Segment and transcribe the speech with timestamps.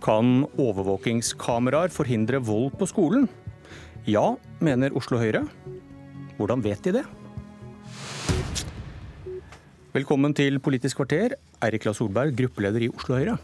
[0.00, 3.26] Kan overvåkingskameraer forhindre vold på skolen?
[4.08, 4.32] Ja,
[4.64, 5.42] mener Oslo Høyre.
[6.38, 7.02] Hvordan vet de det?
[9.92, 13.34] Velkommen til Politisk kvarter, Eirik La Solberg, gruppeleder i Oslo Høyre.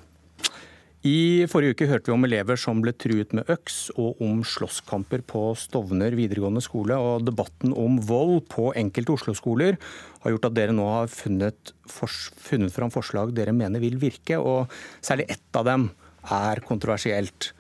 [1.05, 5.27] I forrige uke hørte vi om elever som ble truet med øks, og om slåsskamper
[5.29, 6.97] på Stovner videregående skole.
[6.97, 9.77] Og debatten om vold på enkelte Oslo-skoler
[10.25, 14.73] har gjort at dere nå har funnet, funnet fram forslag dere mener vil virke, og
[15.05, 15.89] særlig ett av dem
[16.33, 17.53] er kontroversielt.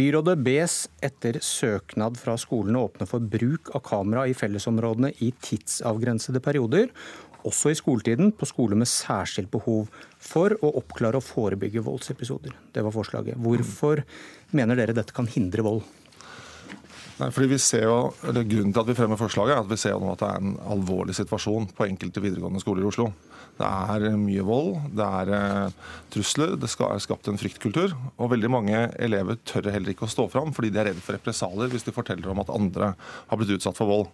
[0.00, 0.74] Byrådet bes
[1.04, 6.88] etter søknad fra skolene åpne for bruk av kamera i fellesområdene i tidsavgrensede perioder,
[7.44, 9.88] også i skoletiden, på skoler med særskilt behov
[10.20, 12.52] for å oppklare og forebygge voldsepisoder.
[12.72, 13.40] Det var forslaget.
[13.40, 14.02] Hvorfor
[14.56, 15.84] mener dere dette kan hindre vold?
[17.20, 19.80] Nei, fordi vi ser jo, eller Grunnen til at vi fremmer forslaget, er at vi
[19.80, 23.10] ser nå at det er en alvorlig situasjon på enkelte videregående skoler i Oslo.
[23.60, 25.74] Det er mye vold, det er eh,
[26.14, 27.92] trusler, det er skapt en fryktkultur.
[28.16, 31.16] Og veldig mange elever tør heller ikke å stå fram fordi de er redd for
[31.16, 34.08] represalier hvis de forteller om at andre har blitt utsatt for vold.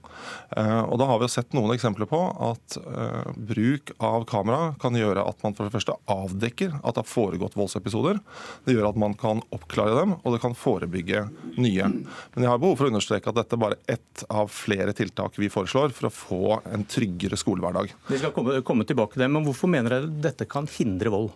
[0.57, 4.73] Eh, og da har vi jo sett noen eksempler på at eh, bruk av kamera
[4.83, 8.19] kan gjøre at man for det første avdekker at det har foregått voldsepisoder.
[8.67, 11.91] Det gjør at man kan oppklare dem, og det kan forebygge nye.
[12.35, 15.39] Men jeg har behov for å understreke at dette er bare ett av flere tiltak
[15.39, 17.95] vi foreslår for å få en tryggere skolehverdag.
[18.11, 21.33] Vi skal komme, komme tilbake til det, men hvorfor mener dere dette kan hindre vold?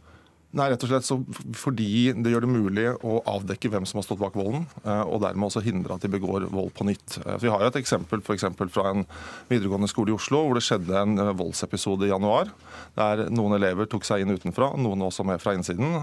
[0.51, 1.17] Nei, rett og slett så
[1.55, 5.21] fordi det gjør det mulig å avdekke hvem som har stått bak volden, eh, og
[5.23, 7.21] dermed også hindre at de begår vold på nytt.
[7.23, 9.05] Eh, vi har et eksempel for eksempel, fra en
[9.51, 12.51] videregående skole i Oslo hvor det skjedde en eh, voldsepisode i januar.
[12.99, 15.95] Der noen elever tok seg inn utenfra, noen også med fra innsiden.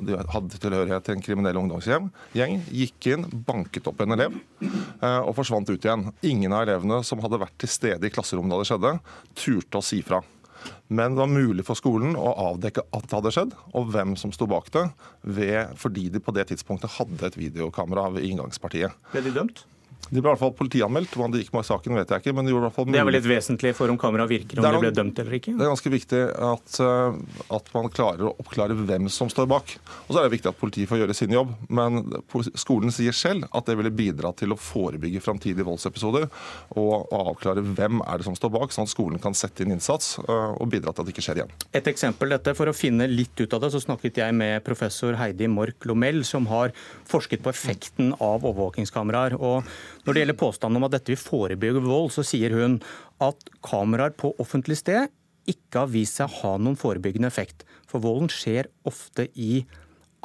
[0.00, 2.08] De hadde tilhørighet til en kriminell ungdomsgjeng.
[2.32, 4.40] Gikk inn, banket opp en elev
[5.02, 6.08] og forsvant ut igjen.
[6.24, 8.96] Ingen av elevene som hadde vært til stede i klasserommet da det skjedde,
[9.36, 10.22] turte å si fra.
[10.88, 14.32] Men det var mulig for skolen å avdekke at det hadde skjedd, og hvem som
[14.34, 14.86] sto bak det,
[15.22, 18.96] ved, fordi de på det tidspunktet hadde et videokamera ved inngangspartiet.
[19.12, 19.66] Ble de dømt?
[20.08, 21.12] De ble i hvert fall politianmeldt.
[21.12, 22.32] Hvordan det gikk med saken, vet jeg ikke.
[22.36, 22.86] men Det gjorde i hvert fall.
[22.88, 25.36] Det er vel litt vesentlig for om kameraet virker, om noen, de ble dømt eller
[25.38, 25.52] ikke?
[25.58, 27.18] Det er ganske viktig at, eh,
[27.58, 29.74] at, man klarer å oppklare hvem som står bak.
[30.06, 31.52] Og så er det viktig at politiet får gjøre sin jobb.
[31.68, 32.00] Men
[32.56, 37.64] skolen sier selv at det ville bidra til å forebygge framtidige voldsepisoder og, og avklare
[37.66, 40.72] hvem er det som står bak, sånn at skolen kan sette inn innsats eh, og
[40.72, 41.54] bidra til at det ikke skjer igjen.
[41.76, 45.20] Et eksempel dette, For å finne litt ut av det, så snakket jeg med professor
[45.20, 46.72] Heidi Mork Lomell, som har
[47.08, 49.36] forsket på effekten av overvåkingskameraer.
[49.36, 49.68] og
[50.04, 52.78] når det gjelder påstanden om at dette vil forebygge vold, så sier hun
[53.24, 55.12] at kameraer på offentlig sted
[55.48, 57.64] ikke har vist seg å ha noen forebyggende effekt.
[57.88, 59.62] For volden skjer ofte i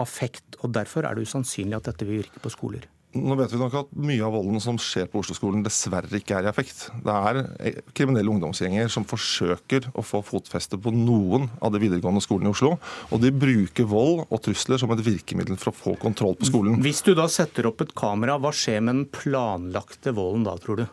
[0.02, 2.88] affekt, og derfor er det usannsynlig at dette vil virke på skoler.
[3.14, 6.48] Nå vet vi nok at Mye av volden som skjer på Oslo-skolen dessverre ikke er
[6.48, 6.88] i effekt.
[7.06, 12.24] Det er eh, kriminelle ungdomsgjenger som forsøker å få fotfeste på noen av de videregående
[12.26, 12.74] skolene i Oslo.
[13.14, 16.82] Og de bruker vold og trusler som et virkemiddel for å få kontroll på skolen.
[16.84, 20.82] Hvis du da setter opp et kamera, hva skjer med den planlagte volden da, tror
[20.82, 20.86] du?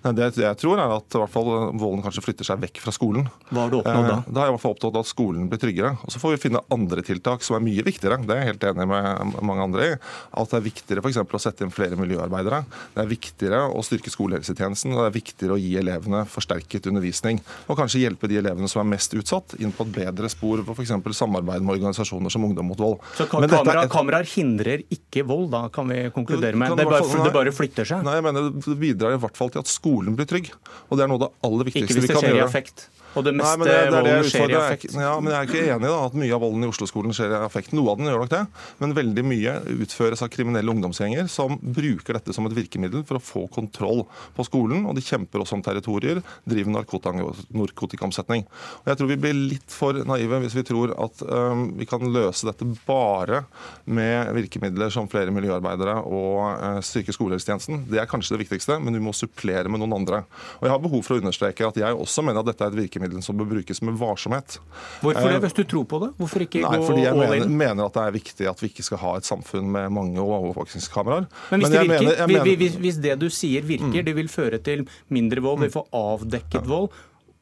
[0.00, 2.92] Nei, det jeg tror er at i hvert fall volden kanskje flytter seg vekk fra
[2.94, 3.26] skolen.
[3.50, 4.16] Hva har du oppnådd da?
[4.16, 5.92] Eh, da har jeg i hvert fall oppnådd at skolen blir tryggere.
[6.00, 8.20] Og Så får vi finne andre tiltak som er mye viktigere.
[8.24, 9.98] Det er jeg helt enig med mange andre i.
[10.40, 11.20] At det er viktigere f.eks.
[11.20, 12.62] å sette inn flere miljøarbeidere.
[12.96, 14.94] Det er viktigere å styrke skolehelsetjenesten.
[14.96, 17.42] Og det er viktigere å gi elevene forsterket undervisning.
[17.68, 20.78] Og kanskje hjelpe de elevene som er mest utsatt, inn på et bedre spor for
[20.78, 20.96] f.eks.
[21.20, 22.98] samarbeid med organisasjoner som Ungdom mot vold.
[23.18, 23.92] Så kamera, et...
[23.92, 26.74] kameraer hindrer ikke vold, da kan vi konkludere med?
[26.78, 28.04] Det bare, det bare flytter seg?
[28.06, 30.50] Nei, jeg mener det bidrar i hvert fall til at skolen blir trygg.
[30.88, 32.20] Og det er noe av det aller viktigste vi kan gjøre.
[32.20, 32.88] Ikke hvis det skjer i affekt?
[33.18, 34.94] Og det meste Nei, det, det volden skjer i affekt.
[34.94, 37.40] Ja, men Jeg er ikke enig i at mye av volden i Oslo-skolen skjer i
[37.42, 37.72] affekt.
[37.74, 38.42] Noe av den gjør nok det,
[38.82, 43.22] men veldig mye utføres av kriminelle ungdomsgjenger som bruker dette som et virkemiddel for å
[43.24, 44.04] få kontroll
[44.36, 44.86] på skolen.
[44.86, 48.46] Og de kjemper også om territorier, driver narkotikaomsetning.
[48.82, 52.06] Og Jeg tror vi blir litt for naive hvis vi tror at um, vi kan
[52.14, 53.42] løse dette bare
[53.90, 57.88] med virkemidler som flere miljøarbeidere og uh, styrke skolehelsetjenesten.
[57.90, 60.22] Det er kanskje det viktigste, men vi må supplere med noen andre.
[60.60, 62.80] Og Jeg har behov for å understreke at jeg også mener at dette er et
[62.84, 64.58] virkemiddel virkemidlene som bør brukes med varsomhet.
[65.00, 66.10] Hvorfor det, eh, hvis du tror på det?
[66.18, 68.82] Hvorfor ikke Nei, gå fordi jeg mener, mener, at det er viktig at vi ikke
[68.82, 71.26] skal ha et samfunn med mange overvåkingskameraer.
[71.50, 74.04] Men hvis, Men det virker, mener, mener, hvis, hvis, det du sier virker, mm.
[74.04, 76.68] det vil føre til mindre vold, vi får avdekket ja.
[76.68, 76.90] vold,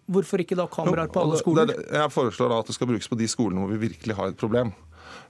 [0.09, 1.69] Hvorfor ikke da kameraer på alle skoler?
[1.69, 4.39] Jeg foreslår da at det skal brukes på de skolene hvor vi virkelig har et
[4.41, 4.71] problem.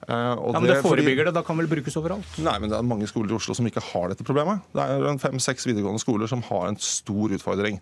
[0.06, 1.30] Uh, ja, men det, det forebygger fordi...
[1.30, 2.36] det, da kan vel brukes overalt?
[2.40, 4.62] Nei, men det er mange skoler i Oslo som ikke har dette problemet.
[4.76, 7.80] Det er fem-seks videregående skoler som har en stor utfordring.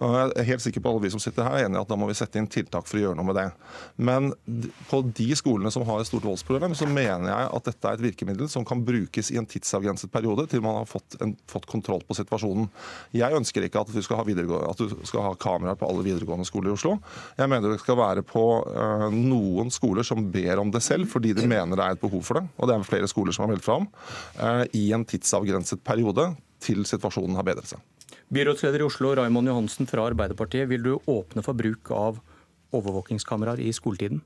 [0.00, 1.98] Og jeg er helt sikker på alle vi som sitter her er enige at da
[2.00, 3.46] må vi sette inn tiltak for å gjøre noe med det.
[4.08, 4.30] Men
[4.88, 8.06] på de skolene som har et stort voldsproblem, så mener jeg at dette er et
[8.08, 12.02] virkemiddel som kan brukes i en tidsavgrenset periode til man har fått, en, fått kontroll
[12.08, 12.70] på situasjonen.
[13.16, 14.26] Jeg ønsker ikke at du skal ha,
[14.72, 16.96] at du skal ha kameraer på alle videregående skoler i Oslo.
[17.38, 21.34] Jeg mener det skal være på øh, noen skoler som ber om det selv, fordi
[21.36, 23.44] de mener mener det er et behov for det, og det er flere skoler som
[23.44, 23.88] har meldt fra om,
[24.76, 26.30] i en tidsavgrenset periode
[26.64, 27.82] til situasjonen har bedret seg.
[28.34, 30.68] Byrådsleder i Oslo, Raymond Johansen fra Arbeiderpartiet.
[30.68, 32.18] Vil du åpne for bruk av
[32.76, 34.20] overvåkingskameraer i skoletiden?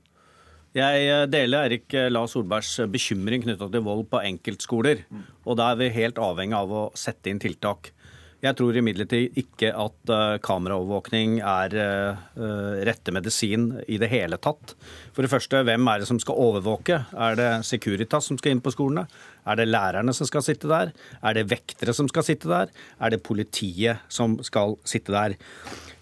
[0.73, 5.05] Jeg eh, deler Erik eh, La Solbergs bekymring knytta til vold på enkeltskoler.
[5.45, 7.93] Og da er vi helt avhengig av å sette inn tiltak.
[8.43, 14.73] Jeg tror imidlertid ikke at uh, kameraovervåkning er uh, rette medisin i det hele tatt.
[15.15, 16.97] For det første, hvem er det som skal overvåke?
[17.15, 19.05] Er det Securitas som skal inn på skolene?
[19.47, 20.91] Er det lærerne som skal sitte der?
[21.23, 22.75] Er det vektere som skal sitte der?
[22.99, 25.39] Er det politiet som skal sitte der?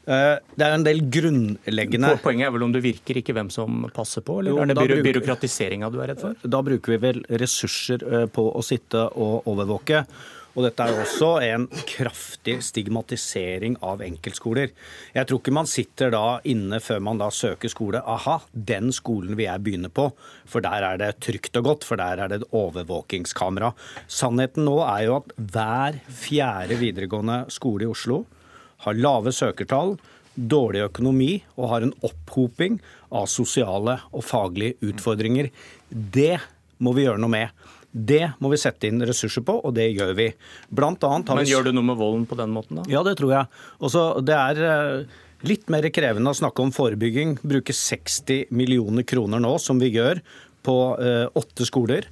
[0.09, 3.85] Uh, det er en del grunnleggende Poenget er vel om du virker, ikke hvem som
[3.93, 4.41] passer på?
[4.41, 6.41] Eller jo, er det byro byråkratiseringa du er redd for?
[6.41, 10.07] Da bruker vi vel ressurser på å sitte og overvåke.
[10.51, 14.73] Og dette er også en kraftig stigmatisering av enkeltskoler.
[15.15, 18.01] Jeg tror ikke man sitter da inne før man da søker skole.
[18.03, 20.09] Aha, den skolen vil jeg begynne på,
[20.43, 23.71] for der er det trygt og godt, for der er det et overvåkingskamera.
[24.11, 28.25] Sannheten nå er jo at hver fjerde videregående skole i Oslo
[28.83, 29.95] har lave søkertall,
[30.35, 32.79] dårlig økonomi og har en opphoping
[33.11, 35.51] av sosiale og faglige utfordringer.
[35.89, 36.39] Det
[36.81, 37.69] må vi gjøre noe med.
[37.91, 40.29] Det må vi sette inn ressurser på, og det gjør vi.
[40.71, 42.85] Blant annet har Men gjør du noe med volden på den måten, da?
[42.91, 43.63] Ja, det tror jeg.
[43.83, 47.37] Også, det er eh, litt mer krevende å snakke om forebygging.
[47.43, 50.23] Bruke 60 millioner kroner nå, som vi gjør,
[50.63, 52.07] på eh, åtte skoler.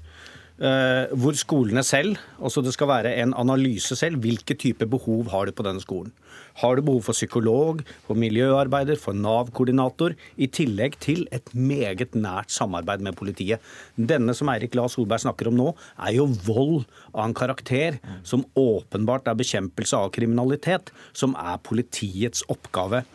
[0.59, 5.47] Eh, hvor skolene selv, altså det skal være en analyse selv, hvilke type behov har
[5.47, 6.11] du på denne skolen.
[6.59, 12.51] Har du behov for psykolog, for miljøarbeider, for Nav-koordinator, i tillegg til et meget nært
[12.51, 13.63] samarbeid med politiet.
[13.95, 16.83] Denne som Eirik La Solberg snakker om nå, er jo vold
[17.13, 23.05] av en karakter som åpenbart er bekjempelse av kriminalitet, som er politiets oppgave.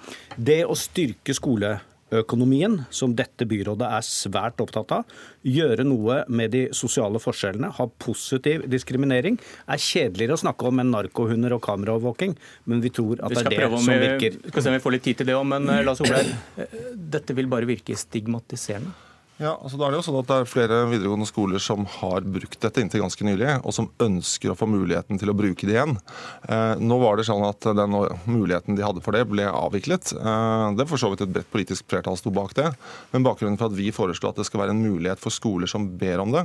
[0.40, 1.76] Det å styrke skole
[2.12, 5.14] økonomien, som dette byrådet er svært opptatt av,
[5.46, 10.92] gjøre noe med de sosiale forskjellene, ha positiv diskriminering, er kjedeligere å snakke om enn
[10.94, 12.36] narkohunder og kameraovervåking,
[12.70, 14.38] men vi tror at det er det som virker.
[14.44, 16.30] Vi skal se om vi får litt tid til det òg, men la Lars Olaug,
[16.60, 16.78] eh,
[17.16, 18.94] dette vil bare virke stigmatiserende?
[19.42, 22.22] Ja, altså da er Det jo sånn at det er flere videregående skoler som har
[22.22, 25.74] brukt dette inntil ganske nylig, og som ønsker å få muligheten til å bruke det
[25.74, 25.96] igjen.
[26.46, 27.96] Eh, nå var det sånn at den
[28.30, 30.12] muligheten de hadde for det, ble avviklet.
[30.14, 32.68] Eh, det for så vidt et bredt politisk flertall sto bak det.
[33.10, 35.88] Men bakgrunnen for at vi foreslår at det skal være en mulighet for skoler som
[35.98, 36.44] ber om det,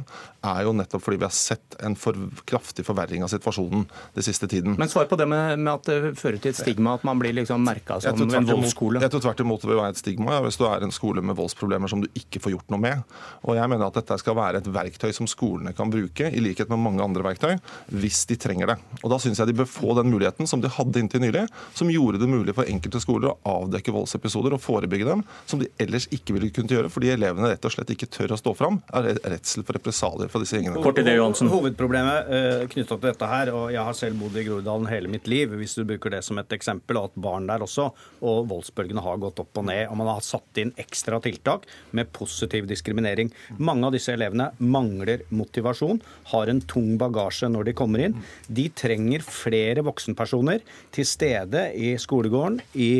[0.50, 2.18] er jo nettopp fordi vi har sett en for
[2.50, 3.85] kraftig forverring av situasjonen
[4.18, 4.80] den siste tiden.
[4.81, 7.38] Men svar på det med, med at det fører til et stigma, at man blir
[7.38, 9.06] liksom merka som en voldsskole?
[9.06, 11.21] Jeg tror tvert imot det vil være et stigma ja, hvis du er en skole
[11.25, 13.04] med voldsproblemer som du ikke får gjort noe med.
[13.46, 16.72] Og jeg mener at dette skal være et verktøy som skolene kan bruke, i likhet
[16.72, 17.58] med mange andre verktøy,
[17.94, 18.78] hvis de trenger det.
[19.04, 21.46] Og da syns jeg de bør få den muligheten som de hadde inntil nylig,
[21.78, 25.70] som gjorde det mulig for enkelte skoler å avdekke voldsepisoder og forebygge dem, som de
[25.81, 28.80] ellers ikke ville kunnet gjøre, fordi elevene rett og slett ikke tør å stå fram,
[28.96, 30.84] er redsel for represalier fra disse gjengene.
[30.84, 31.52] Kort idé, Johansen.
[31.52, 35.28] Hovedproblemet uh, knytta til dette her, og jeg har selv bodd i Groruddalen hele mitt
[35.31, 37.90] liv, hvis du bruker det som et eksempel, og at barn der også,
[38.26, 41.68] og voldsbølgene har gått opp og ned, og man har satt inn ekstra tiltak
[41.98, 43.31] med positiv diskriminering.
[43.57, 46.01] Mange av disse elevene mangler motivasjon,
[46.33, 48.19] har en tung bagasje når de kommer inn.
[48.48, 50.63] De trenger flere voksenpersoner
[50.95, 52.94] til stede i skolegården, i.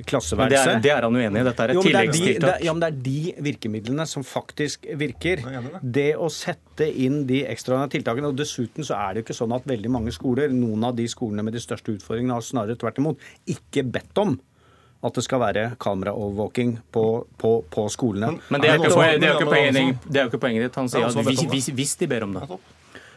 [0.00, 1.44] Det er, det er, han uenig i?
[1.44, 2.54] Dette er et tilleggstiltak?
[2.62, 5.42] De, ja, men det er de virkemidlene som faktisk virker.
[5.82, 8.30] Det å sette inn de ekstraordinære tiltakene.
[8.32, 11.04] og Dessuten så er det jo ikke sånn at veldig mange skoler, noen av de
[11.10, 14.38] skolene med de største utfordringene, har snarere tvert imot ikke bedt om
[15.00, 17.04] at det skal være kameraovervåking på,
[17.40, 18.34] på, på skolene.
[18.34, 18.90] Men, men det, er jo ikke,
[20.26, 20.76] ikke poenget ditt.
[20.76, 22.58] Han sier at hvis, hvis, hvis de ber om det.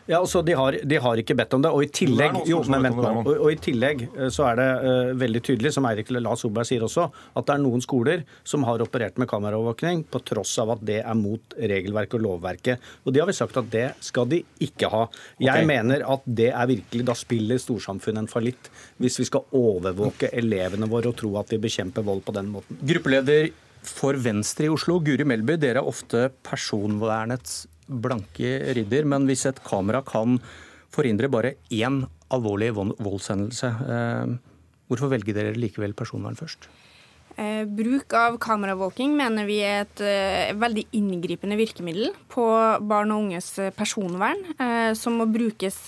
[0.06, 1.72] Ja, altså de har, de har, ikke bedt om det.
[1.72, 5.12] Og i tillegg, jo, men vent og, og i tillegg eh, så er det uh,
[5.22, 7.08] veldig tydelig, som Eirik La Solberg sier også,
[7.40, 11.00] at det er noen skoler som har operert med kameraovervåkning på tross av at det
[11.02, 12.92] er mot regelverket og lovverket.
[13.08, 15.06] Og de har vi sagt at det skal de ikke ha.
[15.40, 15.70] Jeg okay.
[15.72, 18.70] mener at det er virkelig Da spiller storsamfunnet en fallitt
[19.02, 22.80] hvis vi skal overvåke elevene våre og tro at vi bekjemper vold på den måten.
[22.84, 23.52] Gruppeleder
[23.84, 29.62] for Venstre i Oslo, Guri Melby, dere er ofte personvernets blanke ridder, men hvis et
[29.66, 30.40] kamera kan
[30.94, 34.34] forhindre bare én alvorlig voldshendelse, eh,
[34.90, 36.70] hvorfor velger dere likevel personvern først?
[37.34, 42.46] Eh, bruk av kameravåking mener vi er et eh, veldig inngripende virkemiddel på
[42.86, 44.44] barn og unges personvern,
[44.96, 45.80] som må brukes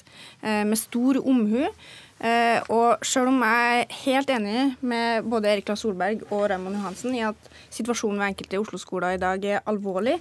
[0.41, 1.67] med stor omhu.
[2.15, 6.77] Eh, og selv om jeg er helt enig med både Erik Lass Solberg og Raymond
[6.77, 10.15] Johansen i at situasjonen ved enkelte Oslo-skoler i dag er alvorlig,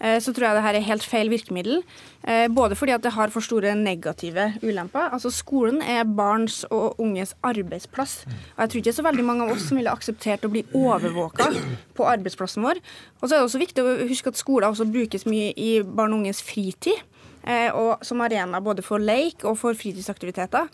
[0.00, 1.84] eh, så tror jeg dette er helt feil virkemiddel.
[2.26, 5.12] Eh, både fordi at det har for store negative ulemper.
[5.14, 8.24] Altså Skolen er barns og unges arbeidsplass.
[8.26, 10.66] Og jeg tror ikke det så veldig mange av oss som ville akseptert å bli
[10.74, 11.52] overvåka
[11.94, 12.82] på arbeidsplassen vår.
[13.22, 16.10] Og så er det også viktig å huske at skoler også brukes mye i barn
[16.10, 17.06] og unges fritid.
[17.46, 20.66] Eh, og som arena både for leik og for fritidsaktiviteter.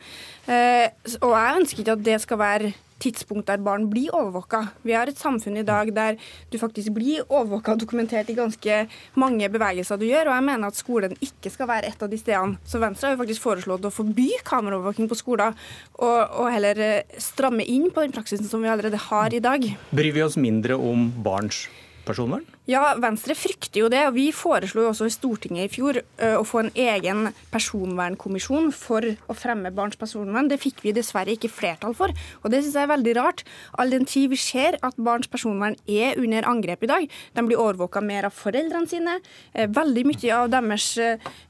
[0.48, 0.88] Eh,
[1.20, 4.62] og jeg ønsker ikke at det skal være tidspunkt der barn blir overvåka.
[4.86, 6.18] Vi har et samfunn i dag der
[6.52, 8.78] du faktisk blir overvåka og dokumentert i ganske
[9.18, 12.20] mange bevegelser du gjør, og jeg mener at skolen ikke skal være et av de
[12.20, 12.58] stedene.
[12.68, 15.56] Så Venstre har jo faktisk foreslått å forby kameraovervåking på skoler,
[15.98, 19.66] og, og, heller eh, stramme inn på den praksisen som vi allerede har i dag.
[19.90, 21.66] Bryr vi oss mindre om barns
[22.06, 22.46] personvern?
[22.70, 24.04] Ja, Venstre frykter jo det.
[24.06, 29.02] og Vi foreslo jo også i Stortinget i fjor å få en egen personvernkommisjon for
[29.02, 30.46] å fremme barns personvern.
[30.46, 33.42] Det fikk vi dessverre ikke flertall for, og det syns jeg er veldig rart.
[33.82, 37.08] All den tid vi ser at barns personvern er under angrep i dag.
[37.34, 39.16] De blir overvåka mer av foreldrene sine.
[39.58, 40.86] Veldig mye av, deres,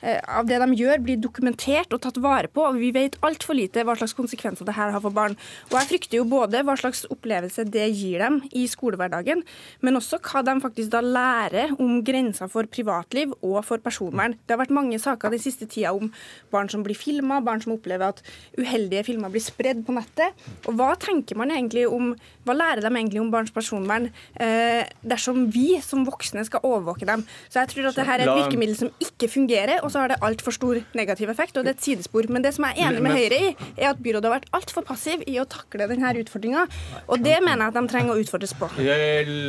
[0.00, 2.64] av det de gjør, blir dokumentert og tatt vare på.
[2.71, 5.37] og Vi vet altfor lite hva slags konsekvenser det her har for barn.
[5.69, 9.45] Og Jeg frykter jo både hva slags opplevelse det gir dem i skolehverdagen,
[9.85, 14.37] men også hva de faktisk da lære om grenser for privatliv og for personvern.
[14.47, 16.11] Det har vært mange saker den siste tida om
[16.52, 18.23] barn som blir filma, barn som opplever at
[18.59, 20.37] uheldige filmer blir spredd på nettet.
[20.66, 24.09] Og hva tenker man egentlig om Hva lærer de egentlig om barns personvern
[24.42, 27.23] eh, dersom vi som voksne skal overvåke dem?
[27.47, 30.18] Så jeg tror at dette er et virkemiddel som ikke fungerer, og så har det
[30.26, 32.26] altfor stor negativ effekt, og det er et sidespor.
[32.35, 34.82] Men det som jeg er enig med Høyre i, er at byrådet har vært altfor
[34.88, 36.66] passiv i å takle denne utfordringa,
[37.06, 38.73] og det mener jeg at de trenger å utfordres på.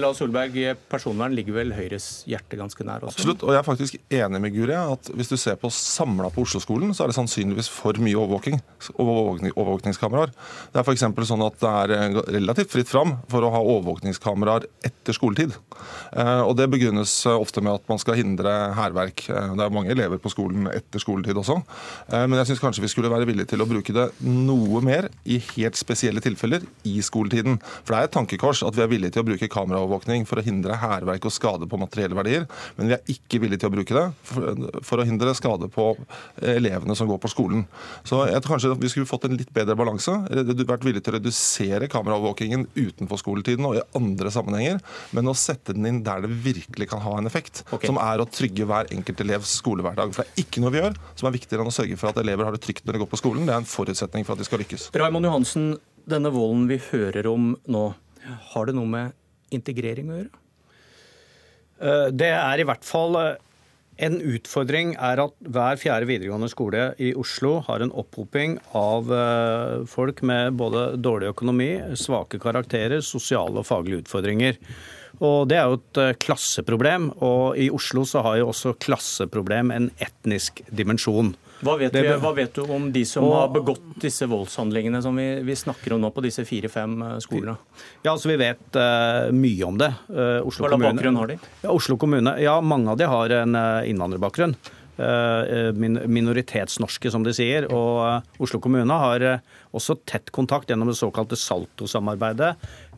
[0.03, 0.61] La Solberg,
[0.93, 3.19] personvern ligger vel Høyres hjerte ganske nær også?
[3.19, 6.45] Absolutt, og jeg er faktisk enig med Guri at hvis du ser på samla på
[6.45, 8.61] Oslo-skolen, så er det sannsynligvis for mye overvåking.
[8.95, 10.33] Overvåkning, overvåkningskameraer.
[10.73, 11.05] Det er f.eks.
[11.29, 15.55] sånn at det er eh, relativt fritt fram for å ha overvåkningskameraer etter skoletid.
[16.15, 19.25] Eh, og det begrunnes eh, ofte med at man skal hindre hærverk.
[19.27, 21.59] Det er mange elever på skolen etter skoletid også.
[22.13, 25.39] Men jeg syns kanskje vi skulle være villige til å bruke det noe mer i
[25.53, 27.59] helt spesielle tilfeller i skoletiden.
[27.83, 30.45] For det er et tankekors at vi er villige til å bruke kameraovervåkning for å
[30.45, 32.47] hindre hærverk og skade på materielle verdier,
[32.77, 35.89] men vi er ikke villige til å bruke det for, for å hindre skade på
[36.53, 37.65] elevene som går på skolen.
[38.07, 40.15] Så jeg tror kanskje vi skulle fått en litt bedre balanse.
[40.63, 44.81] Vært villig til å redusere kameraovervåkingen utenfor skoletiden og i andre sammenhenger,
[45.15, 47.89] men å sette den inn der det virkelig kan ha en effekt, okay.
[47.89, 50.13] som er å trygge hver enkelt elevs skolehverdag.
[50.15, 52.21] For det er ikke noe vi gjør som er viktigere enn å sørge for at
[52.21, 53.47] elever har det trygt når de går på skolen.
[53.47, 54.89] Det er en forutsetning for at de skal lykkes.
[54.99, 55.73] Raimond Johansen,
[56.09, 57.83] denne volden vi hører om nå,
[58.53, 59.19] har det noe med
[59.53, 60.42] integrering å gjøre?
[61.83, 63.35] Eh, det er i hvert fall eh,
[64.07, 69.83] en utfordring er at hver fjerde videregående skole i Oslo har en opphoping av eh,
[69.89, 74.59] folk med både dårlig økonomi, svake karakterer, sosiale og faglige utfordringer.
[75.23, 79.91] Og Det er jo et klasseproblem, og i Oslo så har jo også klasseproblem en
[80.01, 81.35] etnisk dimensjon.
[81.63, 85.15] Hva vet, vi, hva vet, du om de som og, har begått disse voldshandlingene som
[85.17, 87.55] vi, vi snakker om nå på disse fire-fem eh, skolene?
[88.03, 89.91] Ja, altså Vi vet uh, mye om det.
[90.09, 91.39] Uh, Oslo hva slags bakgrunn har de?
[91.63, 94.57] Ja, Oslo kommune, ja, Mange av de har en uh, innvandrerbakgrunn.
[94.93, 97.65] Minoritetsnorske, som de sier.
[97.73, 99.23] Og Oslo kommune har
[99.73, 102.51] også tett kontakt gjennom det såkalte Salto-samarbeidet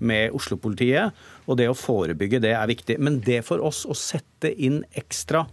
[0.04, 1.16] med Oslo-politiet.
[1.48, 3.00] Og det å forebygge det er viktig.
[3.00, 5.46] Men det for oss å sette inn ekstra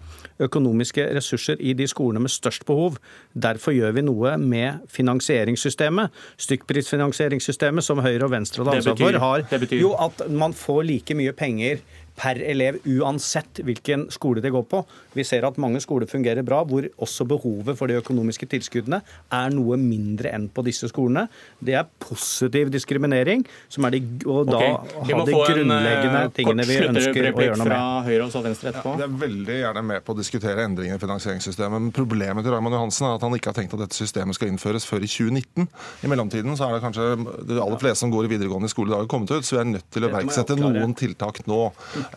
[0.46, 2.98] økonomiske ressurser i de skolene med størst behov.
[3.34, 6.12] Derfor gjør vi noe med finansieringssystemet.
[6.42, 11.32] Stykkprisfinansieringssystemet, som Høyre og Venstre hadde ansvar for, har jo at man får like mye
[11.36, 11.82] penger
[12.18, 14.82] per elev uansett hvilken skole de går på.
[15.16, 19.00] Vi ser at mange skoler fungerer bra, hvor også behovet for de økonomiske tilskuddene
[19.32, 21.26] er noe mindre enn på disse skolene.
[21.60, 25.12] Det er positiv diskriminering, som er de, og da okay.
[25.12, 28.08] ha de grunnleggende en, uh, tingene vi ønsker å gjøre noe med.
[28.08, 28.94] Høyre og Venstre etterpå.
[28.96, 32.54] Ja, jeg er veldig gjerne med på å diskutere endringer i finansieringssystemet, men problemet til
[32.54, 35.10] Raymond Johansen er at han ikke har tenkt at dette systemet skal innføres før i
[35.10, 35.68] 2019.
[36.02, 37.08] I mellomtiden så er det kanskje
[37.48, 39.68] de aller fleste som går i videregående skole i dag, kommet ut, så vi er
[39.76, 41.60] nødt til å iverksette noen tiltak nå.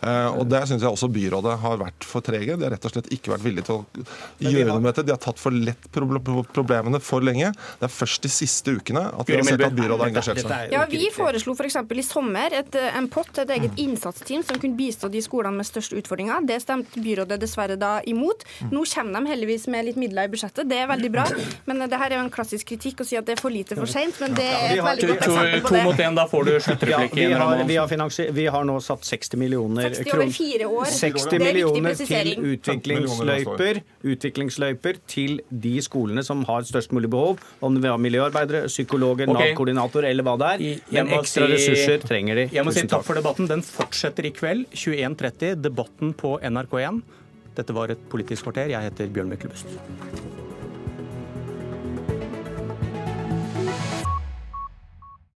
[0.02, 2.56] Eh, og Der syns jeg også byrådet har vært for trege.
[2.56, 4.06] De har rett og slett ikke vært villige til å
[4.42, 5.06] gjøre noe med dette.
[5.06, 7.52] De har tatt for lett problemene for lenge.
[7.80, 10.74] Det er først de siste ukene at vi har sett at byrådet har engasjert seg.
[10.74, 11.78] Ja, Vi foreslo f.eks.
[11.96, 13.82] i sommer et, en pott, et eget mm.
[13.86, 16.44] innsatsteam som kunne bistå de skolene med største utfordringer.
[16.48, 18.44] Det stemte byrådet dessverre da imot.
[18.64, 18.72] Mm.
[18.74, 20.68] Nå kommer de heldigvis med litt midler i budsjettet.
[20.68, 21.26] Det er veldig bra.
[21.68, 23.78] Men det her er jo en klassisk kritikk å si at det er for lite
[23.78, 24.16] for seint.
[24.22, 25.82] Men det er et veldig godt eksempel på det.
[25.82, 27.22] To mot én, da får du sluttreplikken.
[27.22, 30.84] Ja, vi, har, vi, vi har nå satt 60 millioner millioner 60 over fire år.
[30.90, 33.80] 60 Det er viktig millioner til utviklingsløyper,
[34.12, 39.52] utviklingsløyper til de skolene som har størst mulig behov, om det er miljøarbeidere, psykologer, okay.
[39.52, 40.80] Nav-koordinator eller hva det er.
[40.98, 42.48] Men ekstra si- ressurser trenger de.
[42.56, 43.46] Jeg må si takk for debatten.
[43.50, 45.54] Den fortsetter i kveld 21.30.
[45.62, 47.02] Debatten på NRK1.
[47.56, 48.68] Dette var et Politisk kvarter.
[48.74, 50.35] Jeg heter Bjørn Myklebust.